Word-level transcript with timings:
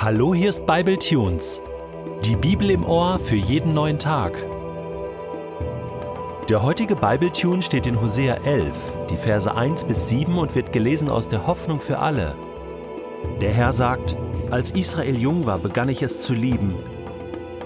Hallo, 0.00 0.32
hier 0.32 0.50
ist 0.50 0.64
Bible 0.64 0.96
Tunes. 0.96 1.60
Die 2.24 2.36
Bibel 2.36 2.70
im 2.70 2.84
Ohr 2.84 3.18
für 3.18 3.34
jeden 3.34 3.74
neuen 3.74 3.98
Tag. 3.98 4.46
Der 6.48 6.62
heutige 6.62 6.94
Bible 6.94 7.32
Tune 7.32 7.62
steht 7.62 7.84
in 7.88 8.00
Hosea 8.00 8.36
11, 8.44 8.72
die 9.10 9.16
Verse 9.16 9.52
1 9.52 9.86
bis 9.86 10.08
7 10.08 10.38
und 10.38 10.54
wird 10.54 10.72
gelesen 10.72 11.08
aus 11.08 11.28
der 11.28 11.48
Hoffnung 11.48 11.80
für 11.80 11.98
alle. 11.98 12.36
Der 13.40 13.50
Herr 13.50 13.72
sagt: 13.72 14.16
Als 14.52 14.70
Israel 14.70 15.18
jung 15.18 15.46
war, 15.46 15.58
begann 15.58 15.88
ich 15.88 16.00
es 16.00 16.20
zu 16.20 16.32
lieben. 16.32 16.76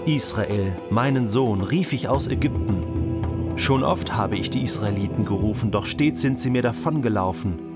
Israel, 0.07 0.75
meinen 0.89 1.27
Sohn, 1.27 1.61
rief 1.61 1.93
ich 1.93 2.09
aus 2.09 2.27
Ägypten. 2.27 3.53
Schon 3.57 3.83
oft 3.83 4.17
habe 4.17 4.37
ich 4.37 4.49
die 4.49 4.63
Israeliten 4.63 5.23
gerufen, 5.23 5.69
doch 5.69 5.85
stets 5.85 6.21
sind 6.21 6.39
sie 6.39 6.49
mir 6.49 6.63
davongelaufen. 6.63 7.72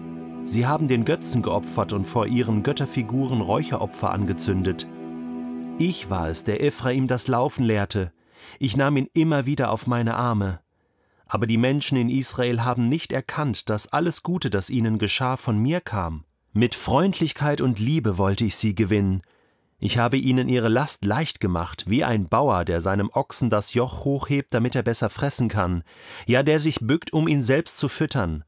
Sie 0.47 0.65
haben 0.65 0.87
den 0.87 1.03
Götzen 1.03 1.41
geopfert 1.41 1.91
und 1.91 2.05
vor 2.05 2.25
ihren 2.25 2.63
Götterfiguren 2.63 3.41
Räucheropfer 3.41 4.11
angezündet. 4.11 4.87
Ich 5.77 6.09
war 6.09 6.29
es, 6.29 6.45
der 6.45 6.63
Ephraim 6.63 7.07
das 7.07 7.27
Laufen 7.27 7.65
lehrte. 7.65 8.13
Ich 8.57 8.77
nahm 8.77 8.95
ihn 8.95 9.09
immer 9.13 9.45
wieder 9.45 9.71
auf 9.71 9.87
meine 9.87 10.15
Arme. 10.15 10.61
Aber 11.25 11.47
die 11.47 11.57
Menschen 11.57 11.97
in 11.97 12.09
Israel 12.09 12.63
haben 12.63 12.87
nicht 12.87 13.11
erkannt, 13.11 13.69
dass 13.69 13.91
alles 13.91 14.23
Gute, 14.23 14.49
das 14.49 14.69
ihnen 14.69 14.99
geschah, 14.99 15.35
von 15.35 15.61
mir 15.61 15.81
kam. 15.81 16.23
Mit 16.53 16.75
Freundlichkeit 16.75 17.59
und 17.59 17.77
Liebe 17.77 18.17
wollte 18.17 18.45
ich 18.45 18.55
sie 18.55 18.73
gewinnen. 18.73 19.23
Ich 19.79 19.97
habe 19.97 20.15
ihnen 20.15 20.47
ihre 20.47 20.69
Last 20.69 21.03
leicht 21.03 21.41
gemacht, 21.41 21.83
wie 21.89 22.05
ein 22.05 22.29
Bauer, 22.29 22.63
der 22.63 22.79
seinem 22.79 23.09
Ochsen 23.13 23.49
das 23.49 23.73
Joch 23.73 24.05
hochhebt, 24.05 24.53
damit 24.53 24.77
er 24.77 24.83
besser 24.83 25.09
fressen 25.09 25.49
kann, 25.49 25.83
ja 26.25 26.41
der 26.41 26.59
sich 26.59 26.79
bückt, 26.79 27.11
um 27.11 27.27
ihn 27.27 27.41
selbst 27.41 27.77
zu 27.77 27.89
füttern. 27.89 28.45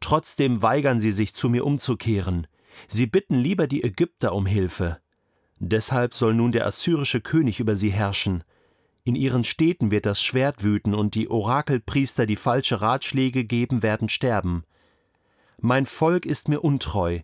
Trotzdem 0.00 0.62
weigern 0.62 1.00
sie 1.00 1.12
sich, 1.12 1.34
zu 1.34 1.48
mir 1.48 1.64
umzukehren. 1.66 2.46
Sie 2.86 3.06
bitten 3.06 3.36
lieber 3.36 3.66
die 3.66 3.82
Ägypter 3.82 4.34
um 4.34 4.46
Hilfe. 4.46 4.98
Deshalb 5.58 6.14
soll 6.14 6.34
nun 6.34 6.52
der 6.52 6.66
assyrische 6.66 7.20
König 7.20 7.58
über 7.60 7.74
sie 7.76 7.90
herrschen. 7.90 8.44
In 9.04 9.16
ihren 9.16 9.42
Städten 9.42 9.90
wird 9.90 10.06
das 10.06 10.22
Schwert 10.22 10.62
wüten 10.62 10.94
und 10.94 11.14
die 11.14 11.30
Orakelpriester, 11.30 12.26
die 12.26 12.36
falsche 12.36 12.80
Ratschläge 12.80 13.44
geben, 13.44 13.82
werden 13.82 14.08
sterben. 14.08 14.64
Mein 15.60 15.86
Volk 15.86 16.26
ist 16.26 16.48
mir 16.48 16.60
untreu, 16.62 17.20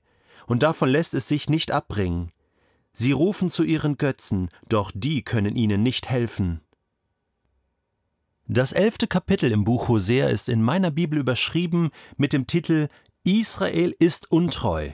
und 0.46 0.62
davon 0.62 0.88
lässt 0.88 1.14
es 1.14 1.28
sich 1.28 1.48
nicht 1.48 1.70
abbringen. 1.70 2.32
Sie 2.92 3.12
rufen 3.12 3.50
zu 3.50 3.62
ihren 3.64 3.98
Götzen, 3.98 4.50
doch 4.68 4.90
die 4.94 5.22
können 5.22 5.56
ihnen 5.56 5.82
nicht 5.82 6.08
helfen. 6.08 6.60
Das 8.46 8.72
elfte 8.72 9.06
Kapitel 9.06 9.50
im 9.52 9.64
Buch 9.64 9.88
Hosea 9.88 10.28
ist 10.28 10.50
in 10.50 10.62
meiner 10.62 10.90
Bibel 10.90 11.18
überschrieben 11.18 11.90
mit 12.18 12.34
dem 12.34 12.46
Titel 12.46 12.88
Israel 13.24 13.94
ist 13.98 14.30
untreu, 14.30 14.90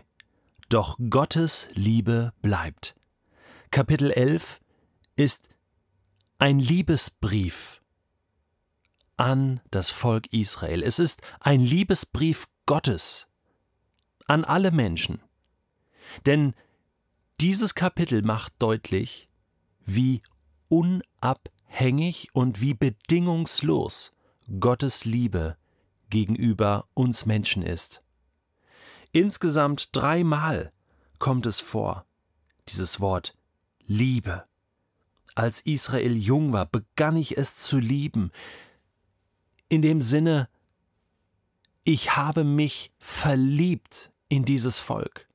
doch 0.68 0.96
Gottes 1.10 1.68
Liebe 1.74 2.32
bleibt. 2.42 2.94
Kapitel 3.72 4.12
11 4.12 4.60
ist 5.16 5.48
ein 6.38 6.60
Liebesbrief 6.60 7.82
an 9.16 9.60
das 9.72 9.90
Volk 9.90 10.32
Israel. 10.32 10.84
Es 10.84 11.00
ist 11.00 11.20
ein 11.40 11.58
Liebesbrief 11.58 12.46
Gottes 12.66 13.26
an 14.28 14.44
alle 14.44 14.70
Menschen. 14.70 15.20
Denn 16.24 16.54
dieses 17.40 17.74
Kapitel 17.74 18.22
macht 18.22 18.52
deutlich, 18.60 19.28
wie 19.84 20.22
unabhängig 20.68 21.59
hängig 21.80 22.28
und 22.34 22.60
wie 22.60 22.74
bedingungslos 22.74 24.12
Gottes 24.60 25.06
Liebe 25.06 25.56
gegenüber 26.10 26.86
uns 26.92 27.24
Menschen 27.24 27.62
ist. 27.62 28.02
Insgesamt 29.12 29.88
dreimal 29.92 30.72
kommt 31.18 31.46
es 31.46 31.58
vor, 31.60 32.04
dieses 32.68 33.00
Wort 33.00 33.34
Liebe. 33.86 34.44
Als 35.34 35.60
Israel 35.60 36.16
jung 36.16 36.52
war, 36.52 36.66
begann 36.66 37.16
ich 37.16 37.38
es 37.38 37.56
zu 37.56 37.78
lieben. 37.78 38.30
In 39.68 39.80
dem 39.80 40.02
Sinne, 40.02 40.48
ich 41.84 42.14
habe 42.14 42.44
mich 42.44 42.92
verliebt 42.98 44.12
in 44.28 44.44
dieses 44.44 44.78
Volk. 44.78 45.28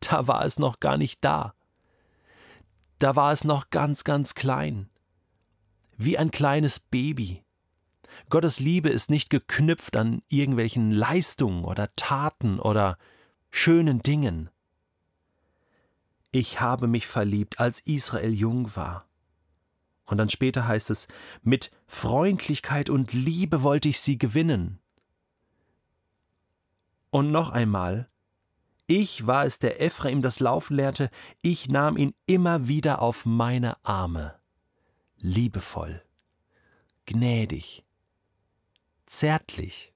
Da 0.00 0.26
war 0.28 0.44
es 0.44 0.58
noch 0.58 0.78
gar 0.78 0.98
nicht 0.98 1.24
da. 1.24 1.54
Da 2.98 3.16
war 3.16 3.32
es 3.32 3.44
noch 3.44 3.70
ganz, 3.70 4.04
ganz 4.04 4.34
klein 4.34 4.90
wie 5.96 6.18
ein 6.18 6.30
kleines 6.30 6.80
Baby. 6.80 7.42
Gottes 8.28 8.60
Liebe 8.60 8.88
ist 8.88 9.10
nicht 9.10 9.30
geknüpft 9.30 9.96
an 9.96 10.22
irgendwelchen 10.28 10.90
Leistungen 10.90 11.64
oder 11.64 11.94
Taten 11.96 12.58
oder 12.58 12.98
schönen 13.50 14.02
Dingen. 14.02 14.50
Ich 16.32 16.60
habe 16.60 16.86
mich 16.86 17.06
verliebt, 17.06 17.60
als 17.60 17.80
Israel 17.80 18.32
jung 18.32 18.74
war. 18.76 19.06
Und 20.06 20.18
dann 20.18 20.28
später 20.28 20.66
heißt 20.66 20.90
es, 20.90 21.08
mit 21.42 21.70
Freundlichkeit 21.86 22.90
und 22.90 23.12
Liebe 23.12 23.62
wollte 23.62 23.88
ich 23.88 24.00
sie 24.00 24.18
gewinnen. 24.18 24.78
Und 27.10 27.30
noch 27.30 27.50
einmal, 27.50 28.08
ich 28.86 29.26
war 29.26 29.46
es, 29.46 29.58
der 29.58 29.80
Ephraim 29.80 30.22
das 30.22 30.38
Laufen 30.38 30.76
lehrte, 30.76 31.10
ich 31.42 31.68
nahm 31.68 31.96
ihn 31.96 32.14
immer 32.26 32.68
wieder 32.68 33.02
auf 33.02 33.24
meine 33.24 33.84
Arme 33.84 34.38
liebevoll, 35.18 36.02
gnädig, 37.06 37.84
zärtlich, 39.06 39.92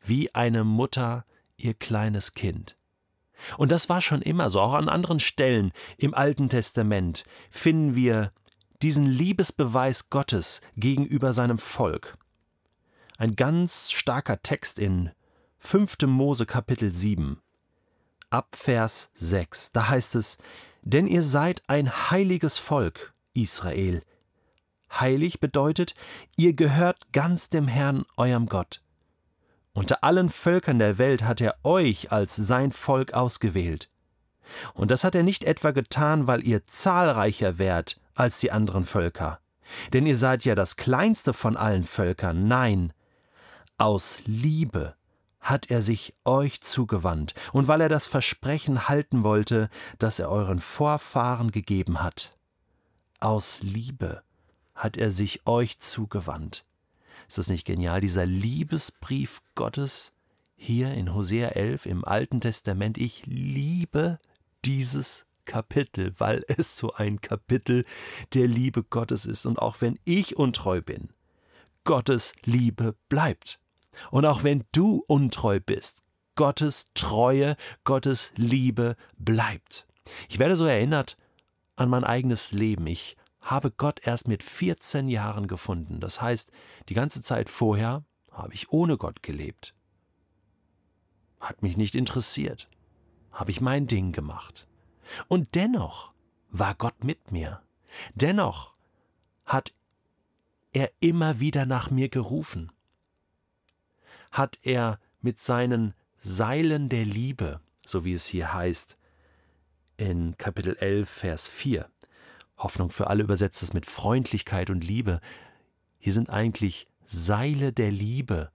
wie 0.00 0.34
eine 0.34 0.64
Mutter 0.64 1.24
ihr 1.56 1.74
kleines 1.74 2.34
Kind. 2.34 2.76
Und 3.56 3.70
das 3.70 3.88
war 3.88 4.02
schon 4.02 4.22
immer 4.22 4.50
so, 4.50 4.60
auch 4.60 4.74
an 4.74 4.88
anderen 4.88 5.20
Stellen 5.20 5.72
im 5.96 6.14
Alten 6.14 6.48
Testament 6.48 7.24
finden 7.50 7.94
wir 7.94 8.32
diesen 8.82 9.06
Liebesbeweis 9.06 10.10
Gottes 10.10 10.60
gegenüber 10.76 11.32
seinem 11.32 11.58
Volk. 11.58 12.16
Ein 13.18 13.36
ganz 13.36 13.90
starker 13.92 14.42
Text 14.42 14.78
in 14.78 15.10
5. 15.58 15.98
Mose 16.06 16.46
Kapitel 16.46 16.90
7, 16.90 17.40
ab 18.30 18.56
Vers 18.56 19.10
6. 19.14 19.72
Da 19.72 19.88
heißt 19.88 20.14
es, 20.14 20.38
Denn 20.82 21.06
ihr 21.06 21.22
seid 21.22 21.62
ein 21.66 22.10
heiliges 22.10 22.56
Volk, 22.56 23.12
Israel. 23.34 24.02
Heilig 24.92 25.40
bedeutet, 25.40 25.94
ihr 26.36 26.54
gehört 26.54 27.12
ganz 27.12 27.48
dem 27.48 27.68
Herrn, 27.68 28.04
eurem 28.16 28.46
Gott. 28.46 28.82
Unter 29.72 30.02
allen 30.02 30.30
Völkern 30.30 30.78
der 30.78 30.98
Welt 30.98 31.22
hat 31.22 31.40
er 31.40 31.54
euch 31.62 32.10
als 32.10 32.34
sein 32.34 32.72
Volk 32.72 33.14
ausgewählt. 33.14 33.88
Und 34.74 34.90
das 34.90 35.04
hat 35.04 35.14
er 35.14 35.22
nicht 35.22 35.44
etwa 35.44 35.70
getan, 35.70 36.26
weil 36.26 36.46
ihr 36.46 36.66
zahlreicher 36.66 37.58
wärt 37.58 38.00
als 38.14 38.40
die 38.40 38.50
anderen 38.50 38.84
Völker. 38.84 39.38
Denn 39.92 40.06
ihr 40.06 40.16
seid 40.16 40.44
ja 40.44 40.56
das 40.56 40.76
kleinste 40.76 41.32
von 41.32 41.56
allen 41.56 41.84
Völkern. 41.84 42.48
Nein, 42.48 42.92
aus 43.78 44.22
Liebe 44.26 44.96
hat 45.40 45.70
er 45.70 45.82
sich 45.82 46.14
euch 46.24 46.60
zugewandt, 46.60 47.34
und 47.52 47.68
weil 47.68 47.80
er 47.80 47.88
das 47.88 48.08
Versprechen 48.08 48.88
halten 48.88 49.22
wollte, 49.22 49.70
das 49.98 50.18
er 50.18 50.28
euren 50.28 50.58
Vorfahren 50.58 51.52
gegeben 51.52 52.02
hat 52.02 52.34
aus 53.20 53.62
Liebe 53.62 54.22
hat 54.74 54.96
er 54.96 55.10
sich 55.10 55.46
euch 55.46 55.78
zugewandt. 55.78 56.64
Ist 57.28 57.38
das 57.38 57.48
nicht 57.48 57.64
genial? 57.64 58.00
Dieser 58.00 58.26
Liebesbrief 58.26 59.40
Gottes 59.54 60.12
hier 60.56 60.92
in 60.92 61.14
Hosea 61.14 61.50
11 61.50 61.86
im 61.86 62.04
Alten 62.04 62.40
Testament. 62.40 62.98
Ich 62.98 63.24
liebe 63.26 64.18
dieses 64.64 65.26
Kapitel, 65.44 66.14
weil 66.18 66.44
es 66.48 66.76
so 66.76 66.92
ein 66.92 67.20
Kapitel 67.20 67.84
der 68.34 68.46
Liebe 68.46 68.82
Gottes 68.82 69.26
ist. 69.26 69.46
Und 69.46 69.58
auch 69.58 69.80
wenn 69.80 69.98
ich 70.04 70.36
untreu 70.36 70.80
bin, 70.80 71.10
Gottes 71.84 72.34
Liebe 72.44 72.94
bleibt. 73.08 73.60
Und 74.10 74.24
auch 74.26 74.44
wenn 74.44 74.64
du 74.72 75.04
untreu 75.06 75.60
bist, 75.60 76.02
Gottes 76.36 76.86
Treue, 76.94 77.56
Gottes 77.84 78.32
Liebe 78.36 78.96
bleibt. 79.18 79.86
Ich 80.28 80.38
werde 80.38 80.56
so 80.56 80.64
erinnert 80.64 81.16
an 81.80 81.88
mein 81.88 82.04
eigenes 82.04 82.52
Leben. 82.52 82.86
Ich 82.86 83.16
habe 83.40 83.70
Gott 83.70 84.06
erst 84.06 84.28
mit 84.28 84.42
14 84.42 85.08
Jahren 85.08 85.46
gefunden. 85.46 86.00
Das 86.00 86.20
heißt, 86.20 86.50
die 86.88 86.94
ganze 86.94 87.22
Zeit 87.22 87.48
vorher 87.48 88.04
habe 88.32 88.54
ich 88.54 88.70
ohne 88.70 88.98
Gott 88.98 89.22
gelebt. 89.22 89.74
Hat 91.40 91.62
mich 91.62 91.76
nicht 91.76 91.94
interessiert. 91.94 92.68
Habe 93.32 93.50
ich 93.50 93.60
mein 93.60 93.86
Ding 93.86 94.12
gemacht. 94.12 94.68
Und 95.28 95.54
dennoch 95.54 96.12
war 96.50 96.74
Gott 96.74 97.02
mit 97.02 97.32
mir. 97.32 97.62
Dennoch 98.14 98.74
hat 99.46 99.72
er 100.72 100.90
immer 101.00 101.40
wieder 101.40 101.66
nach 101.66 101.90
mir 101.90 102.08
gerufen. 102.08 102.70
Hat 104.30 104.58
er 104.62 105.00
mit 105.22 105.40
seinen 105.40 105.94
Seilen 106.18 106.88
der 106.88 107.04
Liebe, 107.04 107.60
so 107.84 108.04
wie 108.04 108.12
es 108.12 108.26
hier 108.26 108.52
heißt, 108.52 108.98
in 110.00 110.36
Kapitel 110.38 110.76
11, 110.78 111.08
Vers 111.08 111.46
4. 111.46 111.86
Hoffnung 112.56 112.90
für 112.90 113.08
alle 113.08 113.22
übersetzt 113.22 113.62
es 113.62 113.74
mit 113.74 113.86
Freundlichkeit 113.86 114.70
und 114.70 114.82
Liebe. 114.82 115.20
Hier 115.98 116.12
sind 116.12 116.30
eigentlich 116.30 116.86
Seile 117.06 117.72
der 117.72 117.90
Liebe 117.90 118.50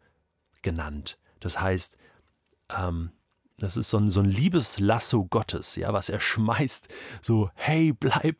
genannt. 0.62 1.20
Das 1.40 1.62
heißt, 1.62 1.98
ähm, 2.76 3.12
das 3.58 3.78
ist 3.78 3.90
so 3.90 3.98
ein, 3.98 4.10
so 4.10 4.20
ein 4.22 4.30
Liebeslasso 4.30 5.26
Gottes, 5.26 5.76
ja, 5.76 5.94
was 5.94 6.10
er 6.10 6.20
schmeißt. 6.20 6.94
So, 7.22 7.50
hey, 7.54 7.94
bleib, 7.94 8.38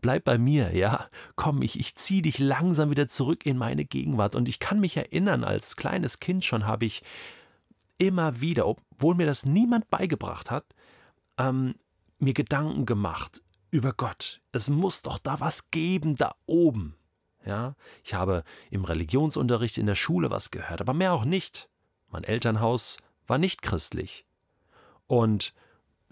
bleib 0.00 0.24
bei 0.24 0.38
mir, 0.38 0.74
ja. 0.74 1.08
Komm, 1.36 1.62
ich, 1.62 1.78
ich 1.78 1.94
ziehe 1.94 2.22
dich 2.22 2.38
langsam 2.38 2.90
wieder 2.90 3.06
zurück 3.06 3.44
in 3.46 3.58
meine 3.58 3.84
Gegenwart. 3.84 4.34
Und 4.34 4.48
ich 4.48 4.58
kann 4.58 4.80
mich 4.80 4.96
erinnern, 4.96 5.44
als 5.44 5.76
kleines 5.76 6.20
Kind 6.20 6.44
schon 6.44 6.66
habe 6.66 6.86
ich 6.86 7.02
immer 7.98 8.40
wieder, 8.40 8.66
obwohl 8.66 9.14
mir 9.14 9.26
das 9.26 9.44
niemand 9.44 9.88
beigebracht 9.88 10.50
hat, 10.50 10.64
ähm, 11.38 11.74
mir 12.18 12.34
Gedanken 12.34 12.86
gemacht 12.86 13.42
über 13.70 13.92
Gott. 13.92 14.40
Es 14.52 14.68
muss 14.68 15.02
doch 15.02 15.18
da 15.18 15.40
was 15.40 15.70
geben, 15.70 16.16
da 16.16 16.34
oben. 16.46 16.96
Ja, 17.44 17.74
ich 18.02 18.14
habe 18.14 18.42
im 18.70 18.84
Religionsunterricht 18.84 19.78
in 19.78 19.86
der 19.86 19.94
Schule 19.94 20.30
was 20.30 20.50
gehört, 20.50 20.80
aber 20.80 20.94
mehr 20.94 21.12
auch 21.12 21.24
nicht. 21.24 21.68
Mein 22.08 22.24
Elternhaus 22.24 22.98
war 23.26 23.38
nicht 23.38 23.62
christlich. 23.62 24.26
Und 25.06 25.54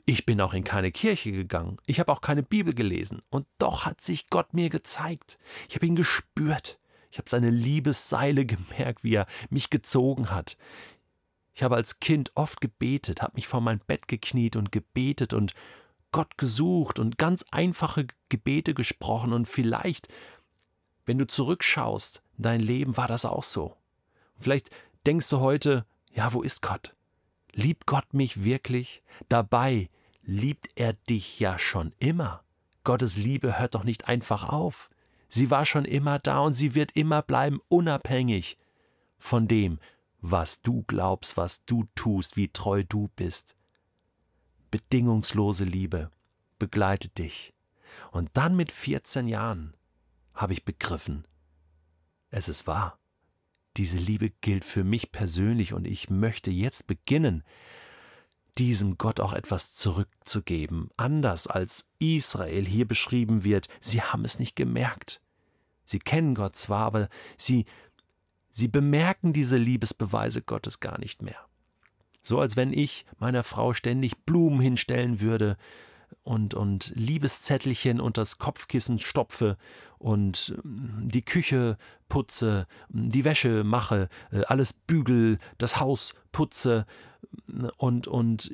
ich 0.07 0.27
bin 0.27 0.41
auch 0.41 0.55
in 0.55 0.65
keine 0.65 0.93
Kirche 0.93 1.33
gegangen. 1.33 1.79
Ich 1.87 1.99
habe 1.99 2.13
auch 2.13 2.21
keine 2.21 2.43
Bibel 2.43 2.75
gelesen. 2.75 3.23
Und 3.31 3.47
doch 3.59 3.85
hat 3.85 4.01
sich 4.01 4.29
Gott 4.29 4.53
mir 4.53 4.69
gezeigt. 4.69 5.39
Ich 5.69 5.75
habe 5.75 5.87
ihn 5.87 5.97
gespürt. 5.97 6.79
Ich 7.11 7.19
habe 7.19 7.31
seine 7.31 7.51
Liebesseile 7.51 8.45
gemerkt, 8.47 9.03
wie 9.03 9.15
er 9.15 9.27
mich 9.51 9.71
gezogen 9.71 10.31
hat. 10.31 10.57
Ich 11.55 11.63
habe 11.63 11.77
als 11.77 12.01
Kind 12.01 12.33
oft 12.35 12.61
gebetet, 12.61 13.23
habe 13.23 13.35
mich 13.37 13.47
vor 13.47 13.61
mein 13.61 13.79
Bett 13.79 14.09
gekniet 14.09 14.57
und 14.57 14.73
gebetet 14.73 15.33
und 15.33 15.55
Gott 16.15 16.39
gesucht 16.39 17.01
und 17.01 17.19
ganz 17.19 17.45
einfache 17.51 18.07
Gebete 18.29 18.73
gesprochen. 18.73 19.33
Und 19.33 19.49
vielleicht, 19.49 20.07
wenn 21.07 21.19
du 21.19 21.27
zurückschaust, 21.27 22.23
dein 22.39 22.61
Leben 22.61 22.97
war 22.97 23.09
das 23.09 23.25
auch 23.25 23.43
so. 23.43 23.77
Vielleicht 24.39 24.71
denkst 25.07 25.29
du 25.29 25.41
heute, 25.41 25.85
ja, 26.13 26.33
wo 26.33 26.43
ist 26.43 26.63
Gott? 26.63 26.95
Liebt 27.53 27.87
Gott 27.87 28.15
mich 28.15 28.45
wirklich? 28.45 29.03
Dabei 29.29 29.91
liebt 30.23 30.69
er 30.77 30.93
dich 30.93 31.41
ja 31.41 31.59
schon 31.59 31.93
immer. 31.99 32.45
Gottes 32.85 33.17
Liebe 33.17 33.59
hört 33.59 33.75
doch 33.75 33.83
nicht 33.83 34.07
einfach 34.07 34.49
auf. 34.49 34.91
Sie 35.29 35.51
war 35.51 35.67
schon 35.67 35.85
immer 35.85 36.21
da 36.21 36.39
und 36.39 36.55
sie 36.55 36.77
wird 36.77 36.93
immer 36.93 37.23
bleiben, 37.23 37.61
unabhängig 37.67 38.57
von 39.19 39.49
dem, 39.49 39.81
was 40.21 40.63
du 40.63 40.85
glaubst, 40.87 41.37
was 41.37 41.65
du 41.65 41.89
tust, 41.97 42.37
wie 42.37 42.53
treu 42.53 42.85
du 42.85 43.09
bist. 43.17 43.57
Bedingungslose 44.75 45.63
Liebe 45.63 46.11
begleitet 46.59 47.19
dich. 47.19 47.55
Und 48.11 48.31
dann 48.33 48.57
mit 48.57 48.73
14 48.73 49.29
Jahren 49.29 49.73
habe 50.35 50.53
ich 50.53 50.65
begriffen, 50.65 51.29
es 52.31 52.49
ist 52.49 52.67
wahr. 52.67 52.99
Diese 53.77 53.99
Liebe 53.99 54.31
gilt 54.31 54.65
für 54.65 54.83
mich 54.83 55.13
persönlich 55.13 55.75
und 55.75 55.85
ich 55.85 56.11
möchte 56.11 56.51
jetzt 56.51 56.89
beginnen, 56.89 57.45
diesem 58.59 58.99
Gott 58.99 59.21
auch 59.21 59.33
etwas 59.33 59.75
zurückzugeben, 59.75 60.91
anders 60.97 61.47
als 61.47 61.87
Israel 62.01 62.67
hier 62.67 62.89
beschrieben 62.89 63.45
wird. 63.45 63.69
Sie 63.81 64.03
haben 64.03 64.25
es 64.25 64.41
nicht 64.41 64.57
gemerkt. 64.57 65.21
Sie 65.85 66.01
kennen 66.01 66.35
Gott 66.35 66.57
zwar, 66.57 66.87
aber 66.87 67.09
sie, 67.37 67.65
sie 68.51 68.67
bemerken 68.67 69.33
diese 69.33 69.57
Liebesbeweise 69.57 70.43
Gottes 70.43 70.81
gar 70.81 70.99
nicht 70.99 71.23
mehr. 71.23 71.47
So 72.25 72.41
als 72.41 72.57
wenn 72.57 72.73
ich 72.73 73.07
meiner 73.19 73.45
Frau 73.45 73.73
ständig 73.73 74.25
Blumen 74.25 74.61
hinstellen 74.61 75.21
würde, 75.21 75.57
und, 76.23 76.55
und 76.55 76.93
Liebeszettelchen 76.95 78.01
unter 78.01 78.23
das 78.23 78.39
Kopfkissen 78.39 78.99
stopfe 78.99 79.57
und 79.99 80.57
mm, 80.65 81.09
die 81.09 81.25
Küche 81.25 81.77
putze, 82.09 82.67
mm, 82.89 83.11
die 83.11 83.25
Wäsche 83.25 83.63
mache, 83.63 84.09
äh, 84.33 84.43
alles 84.45 84.73
bügel, 84.73 85.39
das 85.59 85.81
Haus 85.81 86.15
putze 86.33 86.87
mm, 87.47 87.67
und, 87.77 88.07
und 88.07 88.53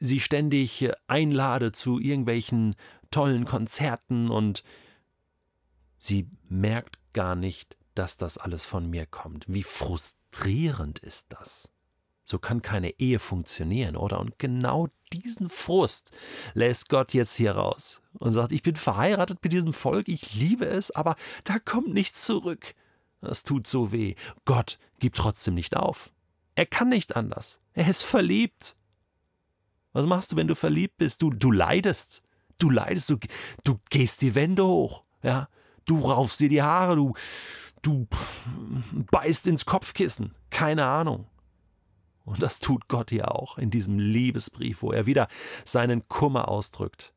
sie 0.00 0.20
ständig 0.20 0.90
einlade 1.06 1.72
zu 1.72 1.98
irgendwelchen 1.98 2.74
tollen 3.10 3.44
Konzerten 3.44 4.30
und 4.30 4.64
sie 5.98 6.28
merkt 6.48 6.98
gar 7.12 7.34
nicht, 7.34 7.76
dass 7.94 8.16
das 8.16 8.36
alles 8.36 8.64
von 8.64 8.88
mir 8.88 9.06
kommt. 9.06 9.44
Wie 9.48 9.62
frustrierend 9.62 10.98
ist 10.98 11.26
das? 11.30 11.68
So 12.28 12.40
kann 12.40 12.60
keine 12.60 12.98
Ehe 12.98 13.20
funktionieren, 13.20 13.96
oder? 13.96 14.18
Und 14.18 14.36
genau 14.40 14.88
diesen 15.12 15.48
Frust 15.48 16.10
lässt 16.54 16.88
Gott 16.88 17.14
jetzt 17.14 17.36
hier 17.36 17.52
raus 17.52 18.02
und 18.14 18.32
sagt, 18.32 18.50
ich 18.50 18.62
bin 18.62 18.74
verheiratet 18.74 19.38
mit 19.44 19.52
diesem 19.52 19.72
Volk, 19.72 20.08
ich 20.08 20.34
liebe 20.34 20.66
es, 20.66 20.90
aber 20.90 21.14
da 21.44 21.60
kommt 21.60 21.94
nichts 21.94 22.24
zurück. 22.24 22.74
Das 23.20 23.44
tut 23.44 23.68
so 23.68 23.92
weh. 23.92 24.16
Gott 24.44 24.80
gibt 24.98 25.16
trotzdem 25.16 25.54
nicht 25.54 25.76
auf. 25.76 26.12
Er 26.56 26.66
kann 26.66 26.88
nicht 26.88 27.14
anders. 27.14 27.60
Er 27.74 27.88
ist 27.88 28.02
verliebt. 28.02 28.74
Was 29.92 30.04
machst 30.04 30.32
du, 30.32 30.36
wenn 30.36 30.48
du 30.48 30.56
verliebt 30.56 30.98
bist? 30.98 31.22
Du, 31.22 31.30
du 31.30 31.52
leidest. 31.52 32.24
Du 32.58 32.70
leidest, 32.70 33.08
du, 33.08 33.18
du 33.62 33.78
gehst 33.88 34.22
die 34.22 34.34
Wände 34.34 34.66
hoch. 34.66 35.04
Ja? 35.22 35.48
Du 35.84 36.00
raufst 36.00 36.40
dir 36.40 36.48
die 36.48 36.62
Haare, 36.62 36.96
du, 36.96 37.14
du 37.82 38.08
beißt 39.12 39.46
ins 39.46 39.64
Kopfkissen. 39.64 40.34
Keine 40.50 40.86
Ahnung. 40.86 41.28
Und 42.26 42.42
das 42.42 42.58
tut 42.58 42.88
Gott 42.88 43.12
ja 43.12 43.28
auch 43.28 43.56
in 43.56 43.70
diesem 43.70 44.00
Liebesbrief, 44.00 44.82
wo 44.82 44.90
er 44.90 45.06
wieder 45.06 45.28
seinen 45.64 46.08
Kummer 46.08 46.48
ausdrückt. 46.48 47.14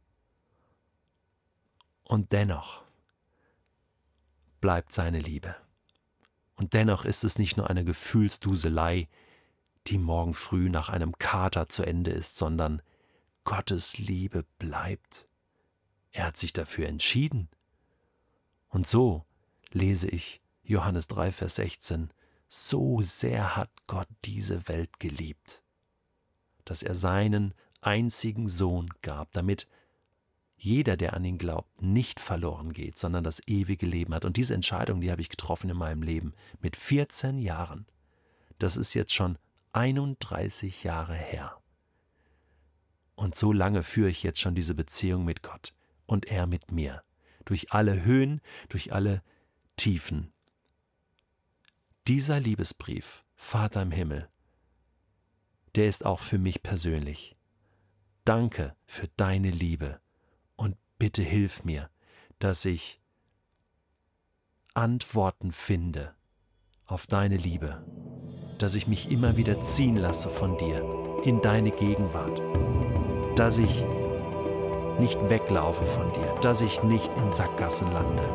Und 2.04 2.32
dennoch 2.32 2.84
bleibt 4.62 4.94
seine 4.94 5.20
Liebe. 5.20 5.56
Und 6.56 6.74
dennoch 6.74 7.06
ist 7.06 7.24
es 7.24 7.40
nicht 7.40 7.58
nur 7.58 7.72
eine 7.72 7.84
Gefühlsduselei, 7.84 9.10
die 9.88 9.98
morgen 9.98 10.36
früh 10.36 10.70
nach 10.70 10.90
einem 10.90 11.18
Kater 11.18 11.70
zu 11.70 11.84
Ende 11.84 12.12
ist, 12.12 12.38
sondern 12.38 12.84
Gottes 13.46 13.98
Liebe 13.98 14.46
bleibt. 14.60 15.28
Er 16.12 16.28
hat 16.28 16.38
sich 16.38 16.54
dafür 16.54 16.88
entschieden. 16.88 17.50
Und 18.68 18.88
so 18.88 19.26
lese 19.72 20.08
ich 20.08 20.40
Johannes 20.62 21.08
3, 21.08 21.32
Vers 21.32 21.56
16, 21.56 22.12
so 22.50 23.02
sehr 23.04 23.56
hat 23.56 23.70
Gott 23.88 24.08
diese 24.26 24.68
Welt 24.68 25.00
geliebt, 25.00 25.64
dass 26.66 26.84
er 26.84 26.96
seinen 26.96 27.54
einzigen 27.82 28.48
Sohn 28.48 28.88
gab, 29.02 29.32
damit 29.32 29.68
jeder, 30.58 30.98
der 30.98 31.14
an 31.14 31.24
ihn 31.24 31.38
glaubt, 31.38 31.82
nicht 31.82 32.20
verloren 32.20 32.74
geht, 32.74 32.98
sondern 32.98 33.24
das 33.24 33.48
ewige 33.48 33.86
Leben 33.86 34.14
hat. 34.14 34.26
Und 34.26 34.36
diese 34.36 34.56
Entscheidung, 34.56 35.00
die 35.00 35.10
habe 35.12 35.22
ich 35.22 35.30
getroffen 35.30 35.70
in 35.70 35.78
meinem 35.78 36.02
Leben 36.02 36.34
mit 36.60 36.76
14 36.76 37.38
Jahren. 37.38 37.86
Das 38.58 38.76
ist 38.76 38.94
jetzt 38.94 39.14
schon 39.14 39.38
31 39.72 40.84
Jahre 40.84 41.16
her. 41.16 41.56
Und 43.16 43.36
so 43.36 43.54
lange 43.54 43.84
führe 43.84 44.10
ich 44.10 44.24
jetzt 44.24 44.42
schon 44.42 44.56
diese 44.56 44.74
Beziehung 44.74 45.24
mit 45.24 45.44
Gott 45.44 45.74
und 46.08 46.26
er 46.26 46.48
mit 46.48 46.72
mir. 46.72 47.04
Durch 47.46 47.72
alle 47.72 48.04
Höhen, 48.04 48.42
durch 48.68 48.92
alle 48.92 49.22
Tiefen, 49.78 50.34
dieser 52.10 52.40
Liebesbrief, 52.40 53.24
Vater 53.36 53.84
im 53.84 53.92
Himmel, 53.92 54.30
der 55.76 55.88
ist 55.88 56.08
auch 56.08 56.20
für 56.20 56.40
mich 56.40 56.64
persönlich. 56.64 57.38
Danke 58.26 58.76
für 58.88 59.08
deine 59.16 59.52
Liebe 59.52 60.02
und 60.56 60.76
bitte 60.98 61.22
hilf 61.22 61.64
mir, 61.64 61.92
dass 62.40 62.66
ich 62.66 63.00
Antworten 64.74 65.52
finde 65.52 66.16
auf 66.88 67.06
deine 67.06 67.38
Liebe, 67.38 67.86
dass 68.58 68.74
ich 68.74 68.88
mich 68.88 69.12
immer 69.12 69.38
wieder 69.38 69.62
ziehen 69.62 69.96
lasse 69.96 70.32
von 70.32 70.58
dir 70.58 70.84
in 71.24 71.44
deine 71.44 71.70
Gegenwart, 71.70 72.42
dass 73.38 73.60
ich 73.60 73.84
nicht 75.00 75.30
weglaufe 75.30 75.86
von 75.86 76.12
dir, 76.14 76.34
dass 76.42 76.62
ich 76.62 76.82
nicht 76.82 77.12
in 77.18 77.32
Sackgassen 77.32 77.92
lande, 77.92 78.28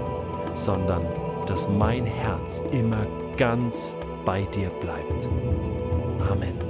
sondern 0.55 1.05
dass 1.47 1.69
mein 1.69 2.07
Herz 2.07 2.63
immer 2.71 3.05
ganz 3.37 3.97
bei 4.25 4.43
dir 4.45 4.71
bleibt. 4.81 5.29
Amen. 6.31 6.64